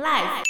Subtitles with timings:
[0.00, 0.44] Life。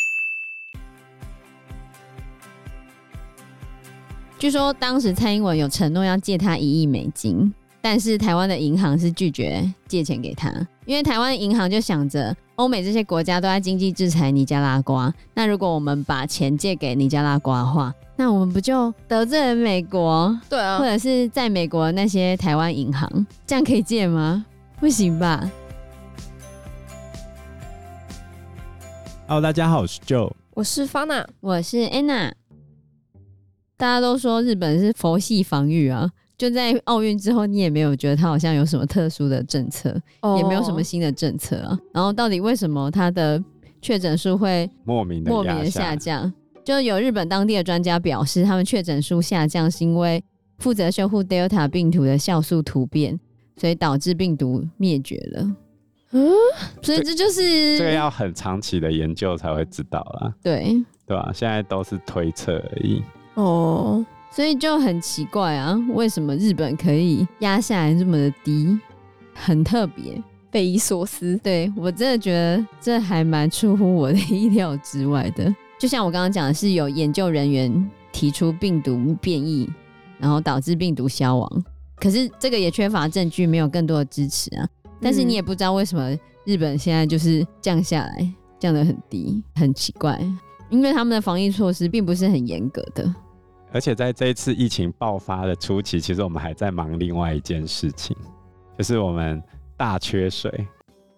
[4.38, 10.48] 据说当时蔡英文有承诺要借他一亿美金，但是台湾的银行是拒绝借钱给他，
[10.84, 20.38] 因为台湾的银行就想着欧美这些国家都在经济制裁尼加拉瓜，那如果我们把钱借给尼加拉瓜的话，那我们不就得罪了美国？
[20.48, 24.46] 对啊，或者是在美国那些台湾银行，这样可以借吗？
[24.78, 25.50] 不行吧
[29.30, 32.32] ？Hello，大家好，我是 Joe，我是 Fana，我是 Anna。
[33.76, 40.36] 大家都说日本是佛系防御啊，就在奥运之后，你也没有觉得它好像有什么特殊的政策，oh.
[40.36, 41.78] 也没有什么新的政策啊。
[41.94, 43.40] 然后到底为什么它的
[43.80, 46.32] 确诊数会莫名的莫名的下降？
[46.64, 50.20] 就有日本当地的专家表示，他们确诊数下降是因为
[50.58, 53.20] 负责修复 Delta 病毒的酵素突变，
[53.56, 55.54] 所以导致病毒灭绝了。
[56.12, 56.28] 嗯，
[56.82, 60.34] 所以这就是这个要很长期的研究才会知道啦。
[60.42, 61.30] 对，对吧？
[61.32, 63.02] 现在都是推测而已。
[63.34, 68.78] 哦，所以就很奇怪啊，为什么日本可以压下来这么的低？
[69.34, 71.38] 很特别，匪夷所思。
[71.42, 75.54] 对，我真的觉得这还蛮出乎我的意料之外的。
[75.78, 79.70] 就像我刚刚讲的，是有研究人员提出病毒变异，
[80.18, 81.64] 然后导致病毒消亡，
[81.96, 84.68] 可是这个也缺乏证据，没有更多的支持啊。
[85.00, 90.20] 但是你也不知道为什么日本现在就是降下来，降得很低，很奇怪。
[90.68, 93.12] 因为他们的防疫措施并不是很严格的。
[93.72, 98.16] 而且在这一次疫情爆发的初期，其实我们还在忙另外一件事情，
[98.76, 99.42] 就是我们
[99.76, 100.66] 大缺水。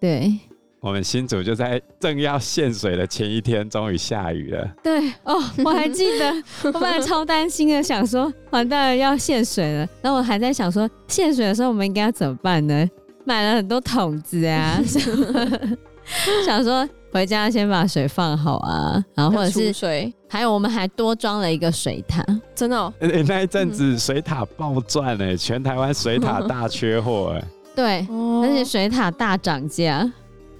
[0.00, 0.38] 对，
[0.80, 4.70] 我们新组就在正要限水的前一天，终于下雨了。
[4.82, 12.88] 对哦，我还记得， 我本来超担心的，想说完蛋了要限水了，然后我还在想说限水的时候我们应该要怎么办呢？
[13.24, 14.80] 买了很多桶子啊，
[16.44, 22.92] 想说回家先把水放好啊，然后或者是水，还有我们还多装了一个水塔，真的、哦。
[23.00, 27.44] 那一阵子水塔暴赚哎，全台湾水塔大缺货哎。
[27.76, 28.06] 对，
[28.42, 30.10] 而且水塔大涨价，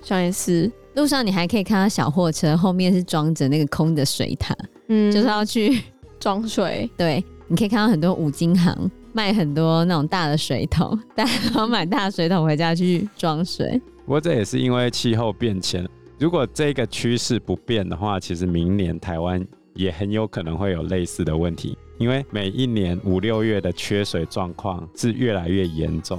[0.02, 4.54] 上一次路上你还可以看到小货车后面是装着那个空的水塔，
[4.88, 5.82] 嗯，就是要去
[6.20, 6.88] 装水。
[6.96, 8.90] 对，你可以看到很多五金行。
[9.12, 13.80] 卖很多那种大的水桶， 大家都买大水桶回家去装水。
[14.04, 21.76] 不过这也是因为气候变迁，如果这个趋势不变的话，其实明年台湾也很有可能会有类似的问题。
[21.98, 26.18] 因为每一年五六月的缺水状况是越来越严重。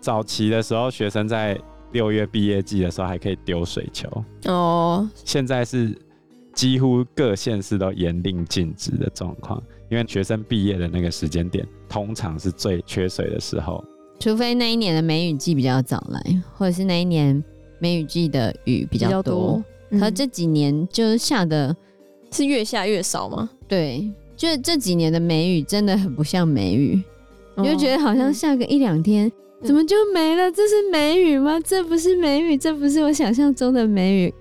[0.00, 1.56] 早期的时候，学生在
[1.92, 4.08] 六月毕业季的时候还可以丢水球
[4.46, 5.96] 哦，现在是
[6.52, 9.62] 几乎各县市都严令禁止的状况。
[9.88, 13.84] 因为学生毕业的那个时间点，通常是最缺水的时候，
[14.20, 16.22] 除非那一年的梅雨季比较早来，
[16.56, 17.42] 或者是那一年
[17.80, 19.22] 梅雨季的雨比较多。
[19.22, 21.76] 多嗯、可这几年就是下的
[22.30, 23.50] 是越下越少吗？
[23.66, 27.02] 对，就是这几年的梅雨真的很不像梅雨，
[27.56, 29.26] 你、哦、就觉得好像下个一两天，
[29.60, 30.48] 嗯、怎么就没了？
[30.52, 31.58] 这是梅雨吗？
[31.64, 34.34] 这不是梅雨，这不是我想象中的梅雨。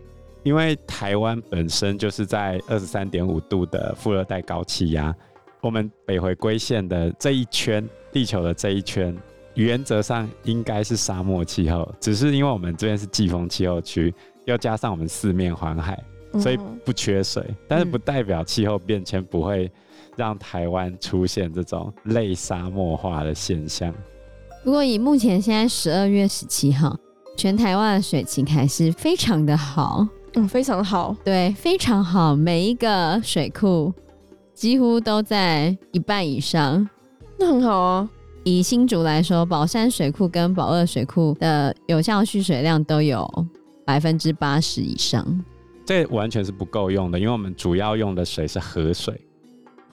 [0.44, 5.14] 因为台湾本身就是在二十三点五度的副热带高气压。
[5.62, 9.16] 我们北回归线的这一圈，地球的这一圈，
[9.56, 14.14] 原则上应该是沙漠气候，只是因为我们这边是季风气候区，
[14.46, 16.02] 又加上我们四面环海，
[16.40, 17.44] 所以不缺水。
[17.46, 19.70] 嗯、但是不代表气候变迁不会
[20.16, 23.94] 让台湾出现这种类沙漠化的现象。
[24.64, 26.97] 不过以目前现在十二月十七号，
[27.36, 33.94] 全台湾的水情还是非常的好，嗯，非常好，对，非常好，每一个水库。
[34.59, 36.86] 几乎都在一半以上，
[37.40, 38.09] 那很好啊。
[38.44, 43.25] 以新竹来说，宝山水库跟宝二水库的有效蓄水量都有
[43.86, 45.25] 百分之八十以上。
[45.86, 49.18] 这完全是不够用的，因为我们主要用的水是河水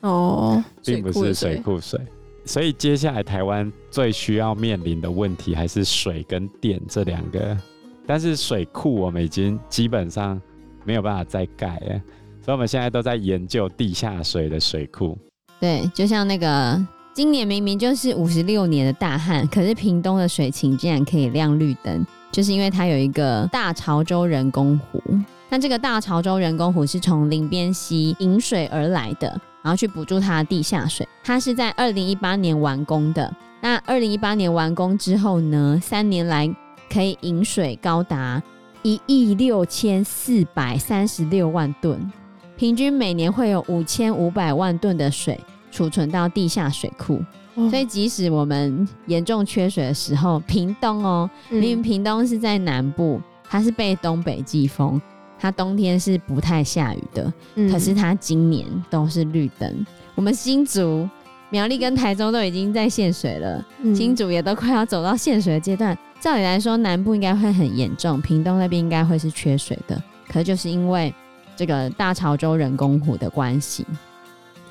[0.00, 2.00] 哦，并不是水库水。
[2.44, 7.56] 所以接下来台湾最需要面临的问题还是水跟电这两个。
[8.04, 10.42] 但是水库我们已经基本上
[10.84, 12.00] 没有办法再盖了。
[12.46, 15.18] 所以我们现在都在研究地下水的水库。
[15.58, 16.80] 对，就像那个
[17.12, 25.02] 今年明明就是五十六年的大旱，可是屏东的水情竟然可以亮绿灯，就是因为它有一个大潮州人工湖。
[25.48, 29.28] 那这个大潮州人工湖是从林边溪引水而来的，
[29.64, 31.04] 然后去补助它的地下水。
[31.24, 33.34] 它是在二零一八年完工的。
[33.60, 36.48] 那二零一八年完工之后呢，三年来
[36.88, 38.40] 可以引水高达
[38.82, 42.08] 一亿六千四百三十六万吨。
[42.56, 45.38] 平均每年会有五千五百万吨的水
[45.70, 47.22] 储存到地下水库，
[47.54, 55.00] 哦、所以即使我们严重缺水的时候，屏东哦，因为屏东是在南部，它是被东北季风，
[55.38, 59.86] 它冬天是不太下雨的，嗯可是它今年都是绿灯。
[60.14, 61.06] 我们新竹、
[61.50, 65.96] 苗栗跟台中都已经在限水了，嗯新竹也都快要走到限水的阶段。
[66.18, 70.02] 照理来说，南部应该会很严重，屏东那边应该会是缺水的。
[70.26, 71.14] 可是就是因为
[71.56, 73.86] 这个大潮州人工湖的关系，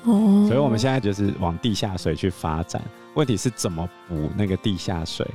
[0.04, 2.80] 哦，所以我们现在就是往地下水去发展。
[3.14, 5.26] 问题是怎么补那个地下水？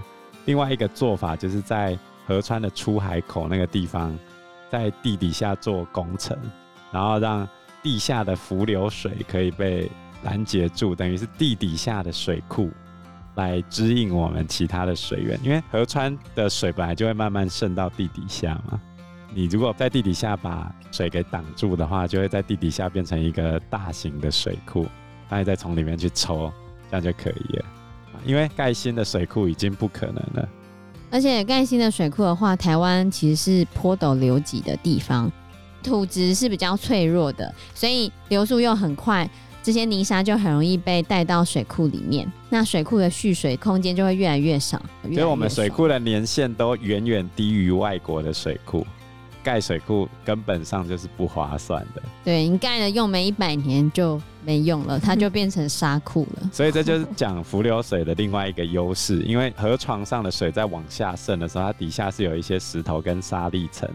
[0.45, 4.17] 另外一个做法就是在河川的出海口那个地方，
[4.71, 6.37] 在地底下做工程，
[6.91, 7.47] 然后让
[7.83, 9.91] 地下的浮流水可以被
[10.23, 12.69] 拦截住，等于是地底下的水库
[13.35, 15.39] 来支应我们其他的水源。
[15.43, 18.79] 因为河川的水本来就会慢慢渗到地底下嘛，
[19.33, 24.85] 你如果在地底下把水给挡住的话，就会在地底下变成一个大型的水库，
[25.29, 26.51] 大家再从里面去抽，
[26.89, 27.65] 这样就可以了。
[28.25, 30.49] 因为盖新的水库已经不可能了。
[31.09, 35.31] 而且盖新的水库的话，台湾其实是坡陡流急的地方，
[35.81, 39.29] 土质是比较脆弱的，所以流速又很快，
[39.63, 44.81] 这些泥沙就很容易被带到水库里面，那水库的蓄水空间就会越来越少。
[45.03, 48.85] 所以我们水库的年限都远远低于外国的水库，
[49.43, 52.01] 盖水库根本上就是不划算的。
[52.23, 56.49] 对，你盖了用没一百年就没用了，它就变成沙库了。
[56.53, 63.89] 所以这就是讲浮流水的另外一个优势，因为河床上的水在往下渗的时候，它底下是有一些石头跟沙砾层，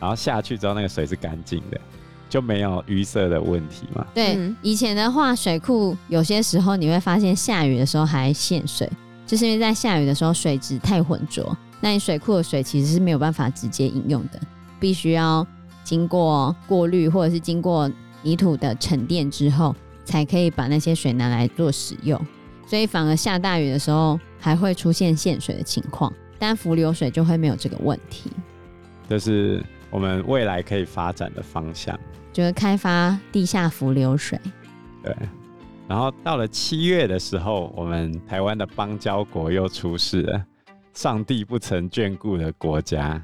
[0.00, 1.80] 然后下去之后那个水是干净的，
[2.28, 4.06] 就没有淤塞的问题嘛。
[4.14, 8.90] 对，嗯以前的话，水库有些时候你会发现下雨的时候还限水，
[9.26, 14.40] 就是因为在下雨的时候水质太浑浊，那你水库的水其实是没有办法直接饮用的，
[14.80, 15.46] 必须要
[15.84, 17.90] 经过过滤或者是经过
[18.22, 22.20] 泥土的沉淀之后，才可以把那些水拿来做使用。
[22.66, 28.30] 所以反而下大雨的时候还会出现限水的情况，但浮流水就会没有这个问题，
[29.08, 31.98] 这是我们未来可以发展的方向。
[32.30, 34.38] 就是开发地下浮流水。
[35.02, 35.16] 对，
[35.88, 40.44] 然后到了七月的时候，我们台湾的邦交国又出事了，
[40.92, 43.20] 上帝不曾眷顾的国家。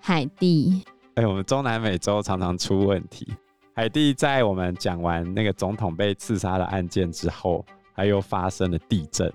[0.00, 0.82] 海地，
[1.18, 3.26] 哎，我们中南美洲常常出问题。
[3.74, 9.32] 海地在我们讲完那个总统被刺杀的案件之后，还又发生了地震。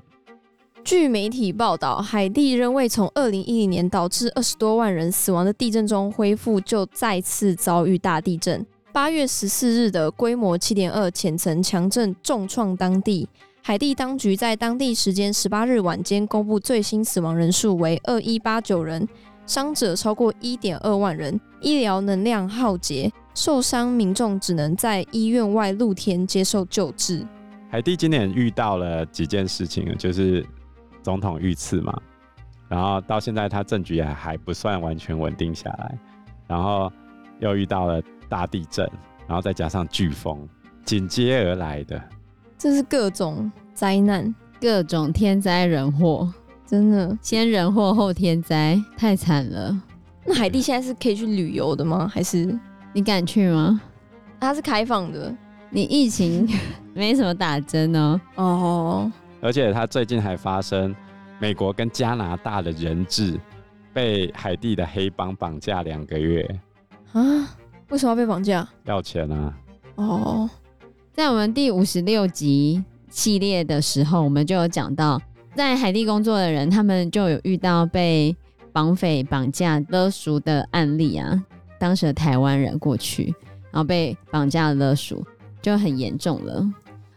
[0.85, 8.65] 据媒体报道，海地仍未从二零一零年导致二十多万人死亡的地震中恢复，就再次遭遇大地震。
[8.93, 13.27] 八月十四日的规模七点二浅层强震重创当地。
[13.61, 19.05] 海地当局在当地时间十八日晚间公布最新死亡人数为二一八九人，
[19.45, 27.25] 伤者超过一点二万人，医疗能量耗竭，受伤民众只能在医院外露天接受救治。
[27.69, 30.45] 海地今年遇到了几件事情，就是
[31.01, 31.99] 总统遇刺嘛，
[32.69, 35.97] 然后到现在他政局也还不算完全稳定下来，
[36.47, 36.91] 然后
[37.39, 38.89] 又遇到了大地震，
[39.27, 40.47] 然后再加上飓风
[40.85, 42.01] 紧接而来的，
[42.57, 46.31] 这是各种灾难，各种天灾人祸，
[46.65, 47.17] 真的。
[47.21, 49.81] 先人祸后天灾，太惨了。
[50.25, 52.09] 那海地现在是可以去旅游的吗？
[52.11, 52.57] 还是
[52.93, 53.81] 你敢去吗？
[54.39, 55.33] 它是开放的？
[55.69, 56.47] 你疫情
[56.93, 58.21] 没什么打针哦。
[58.35, 59.11] 哦，
[59.41, 60.95] 而且它最近还发生
[61.39, 63.39] 美国跟加拿大的人质
[63.91, 66.43] 被海地的黑帮绑架两个月，
[67.11, 67.21] 啊？
[67.89, 68.67] 为什么要被绑架？
[68.85, 69.53] 要钱啊！
[69.95, 70.49] 哦，
[71.11, 75.21] 在我们第五十六集系列的时候，我们就有讲到，
[75.55, 78.35] 在海地工作的人，他们就有遇到被
[78.71, 81.43] 绑匪绑架勒赎的案例啊。
[81.79, 83.33] 当时的台湾人过去，
[83.71, 85.25] 然后被绑架勒赎。
[85.61, 86.61] 就很严重了，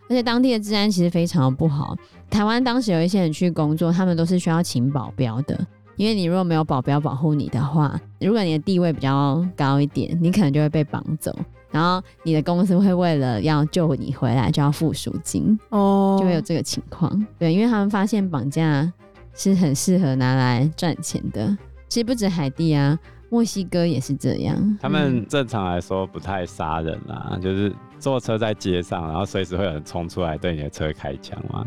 [0.09, 1.97] 而且当地的治安其实非常的不好。
[2.31, 5.67] 台湾当时有一些人去工作，他们都是需要请保镖的，
[5.97, 11.37] 因为你如果没有保镖保护你的话，如果你的地位比较高一点，你可能就会被绑走，
[11.77, 17.27] 然后你的公司会为了要救你回来，就要付赎金，哦，就会有这个情况。
[17.39, 18.91] 对，因为他们发现绑架
[19.35, 21.55] 是很适合拿来赚钱的，
[21.87, 22.99] 其实不止海地啊。
[23.29, 31.67] 墨西哥也是这样，他们正常来说不太杀人啦，就是坐车在街上，然后随时会有人冲出来对你的车开枪嘛，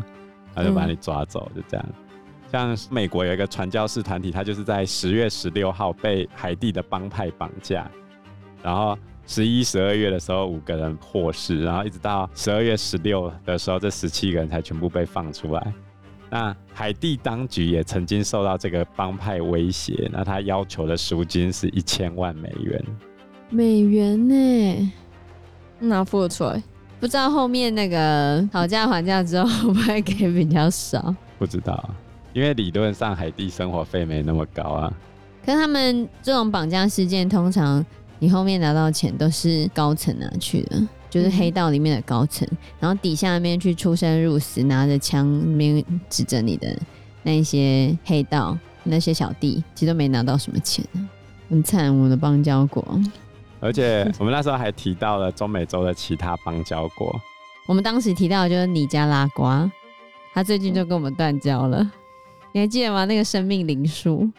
[0.54, 1.86] 然后就把你抓走，就这样。
[2.50, 7.88] 像美国有一个传教士团体，他就是在十月十六号被海地的帮派绑架，
[8.62, 15.74] 然后十一、十二月的时候五个人获释，然后一直到十二月十六的时候，这十七个人才全部被放出来。
[16.30, 22.84] 那海地当局也曾经受到这个帮派威胁，那他要求的赎金是一千万美元。
[23.48, 24.92] 美元呢？
[25.80, 26.62] 哪付得出来？
[27.00, 31.14] 不知道后面那个讨价还价之后会不会给比较少？
[31.38, 31.90] 不知道，
[32.32, 34.92] 因为理论上海地生活费没那么高啊。
[35.44, 37.84] 可是他们这种绑架事件，通常
[38.20, 46.78] 你后面拿到的钱都是高层拿去的，就是黑道里面的高层，嗯、然后底下那边去出生入死，拿着枪那边指着你的
[47.22, 50.84] 那些黑道那些小弟，其实都没拿到什么钱，
[51.48, 52.84] 很惨，我们的邦交国。
[53.58, 57.18] 而且我们那时候还提到了中美洲的其他邦交国，
[57.66, 59.70] 我们当时提到的就是尼加拉瓜，
[60.34, 61.90] 他最近就跟我们断交了，
[62.52, 63.06] 你还记得吗？
[63.06, 64.30] 那个生命灵数。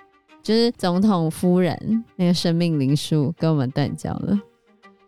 [0.43, 4.39] 就是总统夫人那个生命灵数跟我们断交了，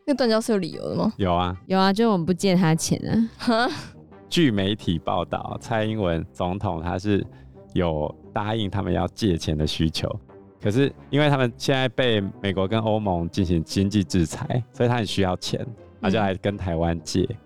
[0.05, 1.11] 那断交是有理由的吗？
[1.17, 2.99] 有啊，有啊，就是我们不借他钱
[3.39, 3.67] 啊。
[4.29, 7.25] 据媒体报道，蔡英文总统他是
[7.73, 10.09] 有答应他们要借钱的需求，
[10.61, 15.65] 可是因为他们现在被美国跟欧盟进行经济制裁，所以他很需要钱，
[16.01, 17.21] 他就来跟台湾借。
[17.29, 17.37] 嗯。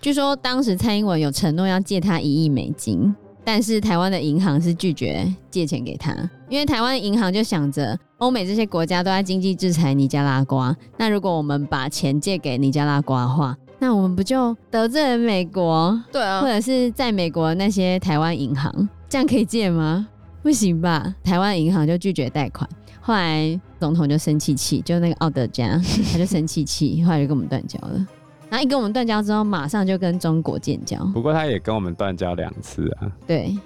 [0.00, 3.14] 据说当时蔡英文有承诺要借他一亿美金。
[3.46, 6.12] 但是台湾的银行是拒绝借钱给他，
[6.48, 15.96] 因为台湾银行就想着欧美这些国家都在经济制裁尼加拉瓜，那如果我们把钱借给尼加拉瓜的话，那我们不就得罪了美国？
[16.10, 20.08] 对啊，或者是在美国那些台湾银行，这样可以借吗？
[20.42, 21.14] 不行吧？
[21.22, 22.68] 台湾银行就拒绝贷款，
[23.00, 25.80] 后来总统就生气气，就那个奥德加
[26.12, 28.06] 他就生气气，后来就跟我们断交了。
[28.48, 30.98] 然后一跟我们断交之后，马上就跟中国建交。
[31.12, 33.10] 不过他也跟我们断交两次啊。
[33.26, 33.58] 对，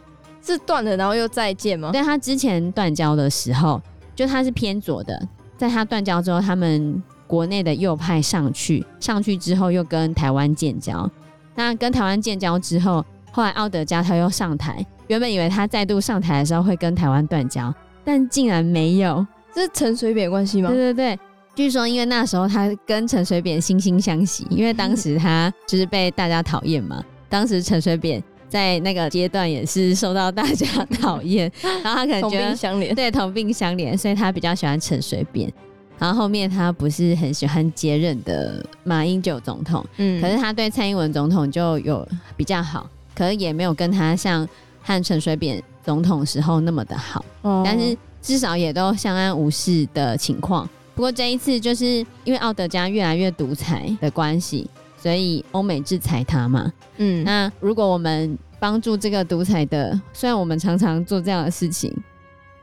[0.42, 1.90] 是断了然后又再见吗？
[1.92, 3.80] 对，他之前断交的时候，
[4.14, 5.20] 就他是偏左的，
[5.56, 11.08] 在他断交之后，他们国内的右派上去，上去之后又跟台湾建交。
[11.54, 17.72] 那跟台湾建交之后，后来奥德加他又上台，原本以为他再度上台的时候会跟台湾断交，
[18.02, 19.26] 但竟然没有。
[19.52, 20.70] 这是陈水扁关系吗？
[20.70, 21.18] 对对对。
[21.60, 27.04] 据说，因为那时候他跟陈水扁惺惺相惜，因为当时他就是被大家讨厌嘛。
[27.28, 31.52] 当时陈水扁在那个阶段也是受到大家讨厌，
[31.84, 35.52] 然后他可能觉得对，同病相怜，所以他比较喜欢陈水扁。
[35.98, 44.48] 然后后面他不是很喜欢接任的马英九总统，嗯，可是他对蔡英文总统就有比较好，可是也没有跟他像
[44.80, 50.66] 和陈水扁总统时候那么的好，哦，但是至少也都相安无事的情况。
[51.00, 56.70] 不过这一次就是因为奥德加越来越独裁的关系，所以欧美制裁他嘛。
[56.98, 61.90] 嗯，那如果我们帮助这个独裁的，虽然我们常常做这样的事情，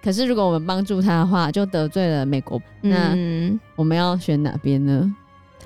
[0.03, 2.61] 可是如果我们帮助他的话，就得罪了美国。
[2.83, 5.11] 嗯，那我们要选哪边呢？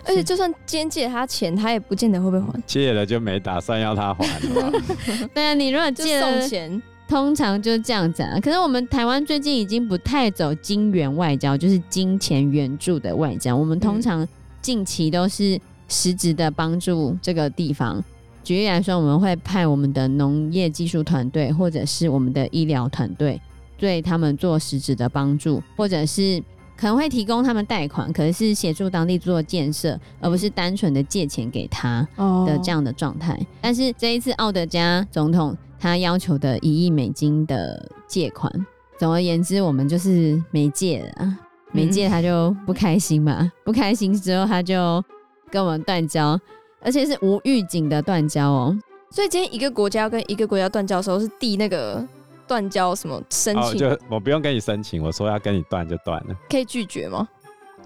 [0.05, 2.63] 而且就算今天借他钱，他也不见得会不会还。
[2.65, 4.71] 借了就没打算要他还了。
[5.35, 6.81] 对啊，你如果借了送钱。
[7.11, 13.53] 通常就是这样子啊，可是我们台湾最近已经不太走金元外交，就是金钱援助的外交。
[13.53, 14.25] 我们通常
[14.61, 18.01] 近期都是实质的帮助这个地方。
[18.45, 23.41] 举例来说，我们会派我们的农业技术团队，或者是我们的医疗团队，
[23.77, 26.41] 对他们做实质的帮助，或者是
[26.77, 32.07] 可能会提供他们贷款，可是协助当地做建设，而不是单纯的借钱给他
[32.47, 33.33] 的这样的状态。
[33.33, 33.45] Oh.
[33.59, 35.53] 但是这一次奥德加总统。
[35.81, 38.53] 他要求的一亿美金的借款，
[38.99, 41.37] 总而言之，我们就是没借了，
[41.71, 45.03] 没借他就不开心嘛，嗯、 不开心之后他就
[45.49, 46.39] 跟我们断交，
[46.81, 48.77] 而且是无预警的断交哦。
[49.09, 52.07] 所以今天一个国家跟一个国家断交的时候，是递那个
[52.47, 53.63] 断交什么申请？
[53.63, 57.27] 哦、就我不用跟你申请，我说要跟你断就断了，可以拒绝吗？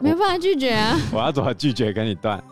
[0.01, 0.99] 没办法拒绝啊！
[1.13, 2.43] 我要怎么拒绝跟你断？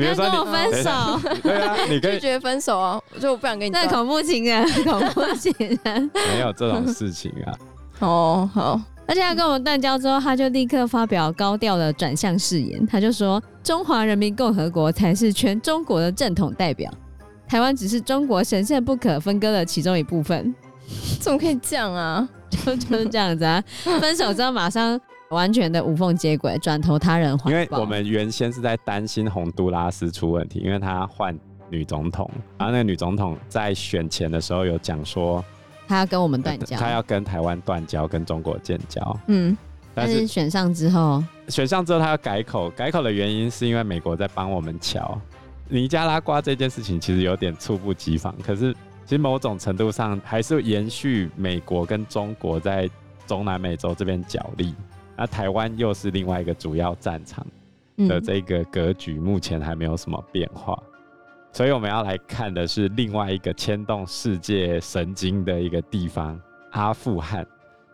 [0.00, 0.90] 你要跟我分手？
[1.42, 3.00] 对啊，你拒绝分手啊！
[3.14, 3.70] 我就不想跟你。
[3.70, 5.52] 那恐怖情人， 恐怖情
[5.84, 7.52] 人，没有这种事情啊。
[8.00, 8.80] 哦，好。
[9.06, 16.88] 而且他跟我们断交之后，他就立刻发表高调的转向誓言，他就说：“中华人民共和国才是全中国的正统代表，
[17.48, 20.54] 台湾只是中国神圣不可分割的其中一部分。”
[21.20, 22.28] 怎么可以这样啊？
[22.50, 23.62] 就就是这样子啊！
[24.00, 25.00] 分手之后马上。
[25.30, 27.50] 完全的无缝接轨，转投他人怀抱。
[27.50, 35.44] 因为我们原先是在担心洪都拉斯出问题，因为他换女总统，然后那个女总统在选前的时候有讲说，
[35.86, 39.16] 他要跟我们断交，他要跟台湾断交，跟中国建交。
[39.28, 39.56] 嗯，
[39.94, 45.16] 但是选上之后，选上之后他要改口，改口的原因是因为美国在帮我们瞧
[45.68, 48.34] 尼加拉瓜这件事情，其实有点猝不及防。
[48.44, 52.90] 可是其实某种程度上还是延续美国跟中国在
[53.28, 54.74] 中南美洲这边角力。
[55.20, 57.46] 那台湾又是另外一个主要战场
[58.08, 60.82] 的这个格局，目前还没有什么变化，
[61.52, 66.40] 所以我们要来看的是另外一个牵动世界神经的一个地方——
[66.72, 67.46] 阿富汗。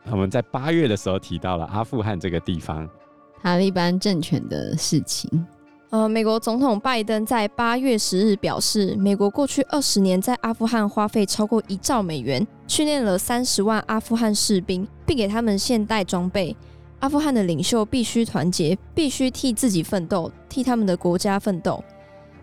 [0.08, 2.88] 我们在八月的时候提到了阿富汗这个地方，
[3.42, 5.44] 塔利班政权的事情。
[5.90, 16.56] 呃，美国总统拜登在八月十日表示，美国过去二十年在阿富汗花费超过一兆美元，训练了三十万阿富汗士兵，并给他们现代装备。
[17.00, 21.82] 阿富汗的领袖必须团结，必须替自己奋斗，替他们的国家奋斗。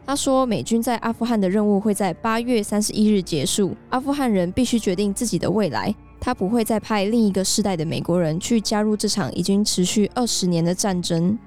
[0.06, 5.94] 他说，美军在阿富汗的任务会在八月三十一日结束，阿富汗人必须决定自己的未来。
[6.20, 11.38] 他不会再派另一个世代的美国人去加入这场已经持续二十年的战争。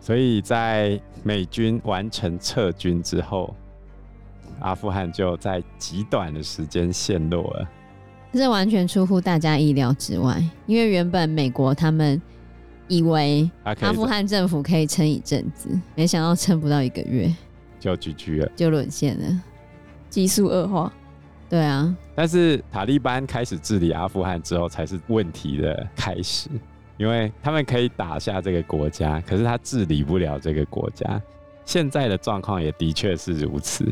[0.00, 3.54] 所以在美军完成撤军之后，
[4.60, 7.68] 阿富汗就在极短的时间陷落了。
[8.32, 12.20] 这完全出乎大家意料之外，因为原本美国他们
[12.90, 17.32] 以为阿富汗政府可以撑一阵子，没想到撑不到一个月
[17.78, 19.42] 就 GG 了，就沦陷了，
[20.08, 20.92] 急速恶化。
[21.48, 26.50] 对啊，但是塔利班开始治理阿富汗之后，才是问题的开始，
[26.96, 31.22] 因为他们可以打下这个国家，可是他治理不了这个国家。
[31.64, 33.86] 现在的状况也的确是如此，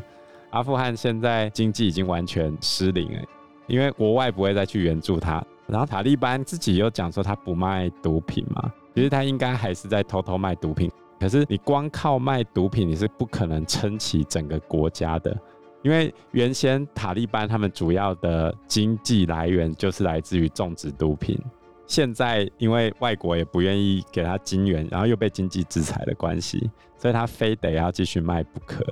[0.51, 3.23] 阿富汗现在经济已经完全失灵了。
[3.69, 10.91] 因为国外不会再去援助他，然后塔利班自己又讲说他不卖毒品嘛，其实他应该还是在偷偷卖毒品。
[11.21, 15.37] 可是你光靠卖毒品，你是不可能撑起整个国家的，
[15.83, 21.41] 因为原先塔利班他们主要的经济来源就是来自于种植毒品，
[21.87, 28.85] 现在因为外国也不愿意给他金援，然后又被经济制裁的关系，所以他非得要继续卖不可。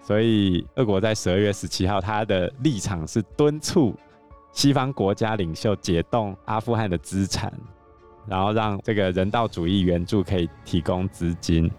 [0.00, 3.94] 所以，俄国在十二月十七号，他的立场是敦促
[4.52, 7.52] 西方国家领袖解冻阿富汗的资产，
[8.26, 11.70] 然后让这个人道主义援助可以提供资金，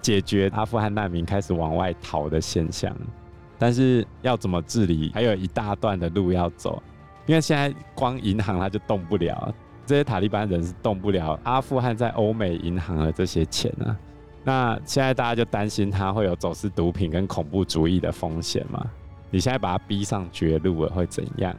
[0.00, 2.94] 解决阿富汗难民开始往外逃的现象。
[3.58, 6.82] 但是要怎么治理，还有一大段的路要走，
[7.26, 9.54] 因为现在光银行它就动不了，
[9.86, 13.96] 这些塔利班人是动不了阿富汗在欧美银行的这些钱啊。
[14.42, 18.84] 那现在大家就担心他会有走私毒品跟恐怖主义的风险嘛？
[19.30, 21.54] 你现在把他逼上绝路了，会怎样？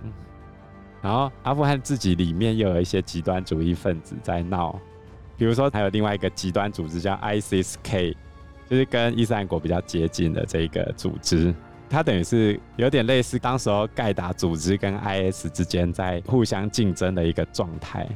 [1.04, 4.80] 然后阿富汗自己里面又有一些极端主义分子在闹，
[5.38, 8.16] 比如说还有另外一个极端组织叫 ISIS-K，
[8.70, 11.54] 就是跟伊斯兰国比较接近的这个组织，
[11.90, 18.08] 它等于是有点类似当时候盖达组织跟 IS 之间在互相竞争的一个状态。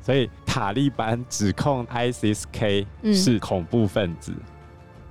[0.00, 4.42] 所以塔利班指控 ISIS-K 是恐怖分子，嗯，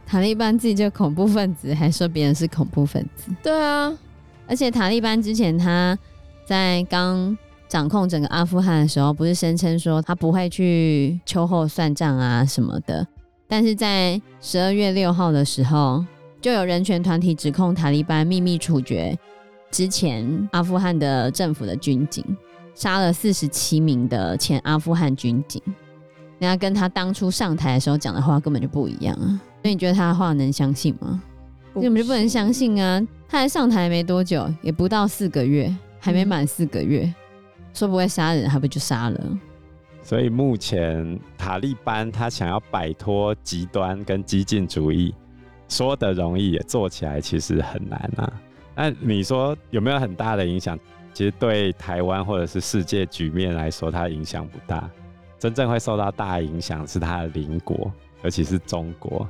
[0.06, 3.32] 塔利班自己就恐怖分子，还说别人是恐怖分子。
[3.44, 3.96] 对啊，
[4.48, 5.98] 而且塔利班之前他
[6.46, 13.06] 在刚掌控整个阿富汗的时候，不是声称说他不会去秋后算账啊什么的，
[13.48, 16.04] 但是在十二月六号的时候，
[16.42, 19.18] 就有人权团体指控塔利班秘密处决
[19.72, 22.24] 之前阿富汗的政府的军警。
[22.76, 25.62] 杀了四十七名的前阿富汗军警，
[26.40, 29.40] 那跟他当初上台的时候讲的话根本就不一样啊！
[29.62, 31.22] 所以你觉得他的话能相信吗？
[31.76, 33.00] 根本就不能相信啊！
[33.30, 35.72] 他才上台没多久，也不到四个月，
[36.04, 37.16] 还没满四个月，嗯、
[37.74, 39.40] 说不会杀人，还不就杀了？
[40.02, 45.16] 所以目前塔利班他想要摆脱极端跟激进主义，
[45.70, 48.34] 说得容易，也做起来其实很难啊！
[48.76, 50.78] 那你说有没有很大的影响？
[51.14, 54.90] 其实对台湾或者是世界局面来说，它影响不大。
[55.40, 57.90] 真正会受到大影响是它的邻国，
[58.24, 59.26] 尤其是中国。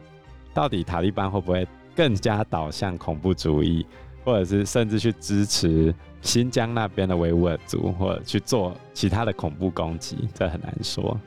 [0.56, 3.86] 到底塔利班会不会更加导向恐怖主义，
[4.26, 10.18] 或者是甚至去支持新疆那边的维吾尔族，或者去做其他的恐怖攻击？
[10.34, 11.20] 这很难说。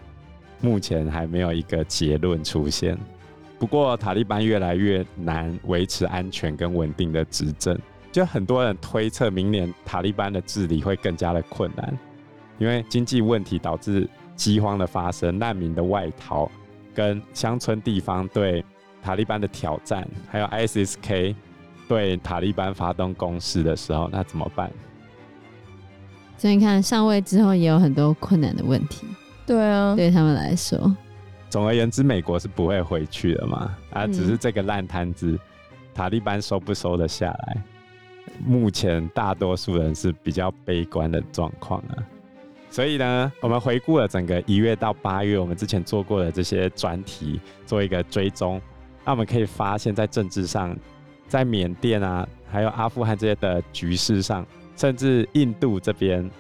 [0.61, 2.99] 目前还没有一个结论出现。
[3.59, 7.79] 不过塔利班越来越难维持安全跟稳定的执政。
[8.11, 11.99] 就很多人推测，明年塔利班的治理会更加的困难，
[12.59, 16.51] 因为经济问题导致饥荒的发生、难民的外逃，
[16.95, 18.65] 跟乡村地方对
[19.03, 21.37] 塔利班的挑战，还有 ISIS-K
[21.89, 24.71] 对塔利班发动攻势的时候，那怎么办？
[26.39, 29.07] 所以你看，上位之后也有很多困难的问题。
[29.47, 30.95] 对啊，对他们来说，
[31.49, 33.77] 总而言之，美国是不会回去的嘛？
[33.91, 35.39] 啊，只是这个烂摊子，嗯、
[35.95, 37.63] 塔利班收不收得下来？
[38.45, 42.05] 目前大多数人是比较悲观的状况啊，
[42.69, 48.61] 所以呢，我们回顾了整个一月到八月，我们之前做过的这些专题，做一个追踪，
[49.05, 50.77] 那我们可以发现，在政治上，
[51.29, 56.31] 在缅甸啊，还有阿富汗这些的局势上，甚至印度这边，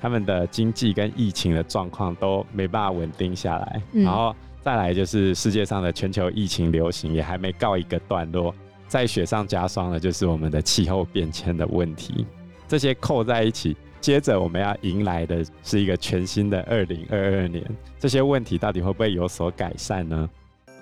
[0.00, 8.54] 他们的经济跟疫情的状况都没办法稳定下来，嗯，然后再来就是世界上的全球疫情流行也还没告一个段落。
[8.86, 12.26] 再雪上加霜的，就是我们的气候变迁的问题。
[12.66, 17.64] 这些扣在一起，接着我们要迎来的是一个全新的二零二二年。
[18.00, 20.28] 这些问题到底会不会有所改善呢？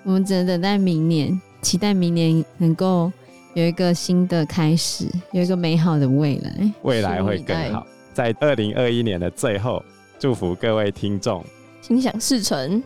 [0.03, 3.11] 我们只能等待明年，期待明年能够
[3.59, 6.73] 有一个新的开始，有一个美好的未来。
[6.83, 7.85] 未来会更好。
[8.13, 9.83] 在二零二一年的最后，
[10.17, 11.43] 祝福各位听众
[11.81, 12.81] 心想事成，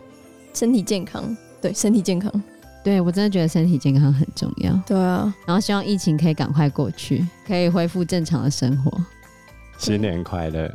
[0.52, 1.36] 身体健康。
[1.60, 2.30] 对，身体健康。
[2.82, 4.72] 对，我真的觉得身体健康很重要。
[4.84, 8.92] 对啊，然后希望疫情可以赶快过去，可以恢复正常的生活。
[9.78, 10.68] 新年快乐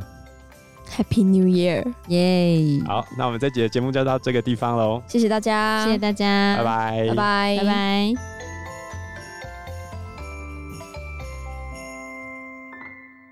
[0.89, 1.85] ，Happy New Year！
[2.07, 2.81] 耶！
[2.87, 5.03] 好，那我们这集的节目就到这个地方喽。
[5.07, 8.28] 谢谢大家，谢谢大家，拜拜，拜拜，拜拜。